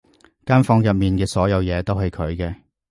[0.47, 2.55] 間房入面嘅所有嘢都係佢嘅